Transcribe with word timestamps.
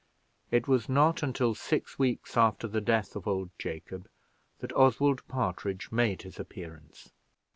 It 0.49 0.67
was 0.67 0.89
not 0.89 1.21
until 1.21 1.53
six 1.53 1.99
weeks 1.99 2.35
after 2.35 2.67
the 2.67 2.81
death 2.81 3.15
of 3.15 3.27
old 3.27 3.51
Jacob 3.59 4.09
that 4.59 4.75
Oswald 4.75 5.21
Partridge 5.27 5.91
made 5.91 6.23
his 6.23 6.39
appearance. 6.39 7.11